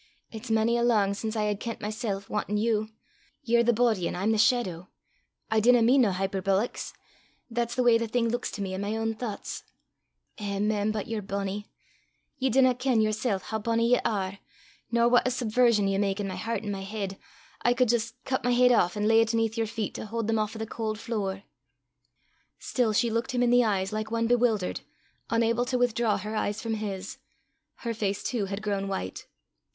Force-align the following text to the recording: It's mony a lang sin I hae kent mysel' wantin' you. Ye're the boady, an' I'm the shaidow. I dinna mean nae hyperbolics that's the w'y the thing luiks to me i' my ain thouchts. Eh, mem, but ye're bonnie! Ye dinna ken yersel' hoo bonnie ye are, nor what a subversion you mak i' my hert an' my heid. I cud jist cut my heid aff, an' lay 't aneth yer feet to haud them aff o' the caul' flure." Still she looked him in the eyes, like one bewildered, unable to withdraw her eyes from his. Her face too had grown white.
It's 0.31 0.49
mony 0.49 0.77
a 0.79 0.81
lang 0.83 1.13
sin 1.13 1.29
I 1.35 1.43
hae 1.45 1.53
kent 1.55 1.79
mysel' 1.79 2.23
wantin' 2.27 2.57
you. 2.57 2.89
Ye're 3.43 3.61
the 3.61 3.71
boady, 3.71 4.07
an' 4.07 4.15
I'm 4.15 4.31
the 4.31 4.39
shaidow. 4.39 4.87
I 5.51 5.59
dinna 5.59 5.83
mean 5.83 6.01
nae 6.01 6.11
hyperbolics 6.13 6.93
that's 7.51 7.75
the 7.75 7.83
w'y 7.83 7.99
the 7.99 8.07
thing 8.07 8.31
luiks 8.31 8.51
to 8.53 8.63
me 8.63 8.73
i' 8.73 8.77
my 8.79 8.87
ain 8.95 9.13
thouchts. 9.13 9.61
Eh, 10.39 10.57
mem, 10.57 10.89
but 10.91 11.05
ye're 11.07 11.21
bonnie! 11.21 11.67
Ye 12.39 12.49
dinna 12.49 12.73
ken 12.73 12.99
yersel' 12.99 13.37
hoo 13.41 13.59
bonnie 13.59 13.91
ye 13.91 13.99
are, 14.03 14.39
nor 14.91 15.07
what 15.07 15.27
a 15.27 15.29
subversion 15.29 15.87
you 15.87 15.99
mak 15.99 16.19
i' 16.19 16.23
my 16.23 16.35
hert 16.35 16.63
an' 16.63 16.71
my 16.71 16.81
heid. 16.83 17.15
I 17.61 17.75
cud 17.75 17.89
jist 17.89 18.15
cut 18.25 18.43
my 18.43 18.53
heid 18.53 18.71
aff, 18.71 18.97
an' 18.97 19.07
lay 19.07 19.23
't 19.23 19.37
aneth 19.37 19.55
yer 19.55 19.67
feet 19.67 19.93
to 19.93 20.07
haud 20.07 20.25
them 20.25 20.39
aff 20.39 20.55
o' 20.55 20.57
the 20.57 20.65
caul' 20.65 20.95
flure." 20.95 21.43
Still 22.57 22.91
she 22.91 23.11
looked 23.11 23.35
him 23.35 23.43
in 23.43 23.51
the 23.51 23.63
eyes, 23.63 23.93
like 23.93 24.09
one 24.09 24.25
bewildered, 24.25 24.81
unable 25.29 25.63
to 25.65 25.77
withdraw 25.77 26.17
her 26.17 26.35
eyes 26.35 26.59
from 26.59 26.73
his. 26.73 27.19
Her 27.85 27.93
face 27.93 28.23
too 28.23 28.45
had 28.45 28.63
grown 28.63 28.87
white. 28.87 29.27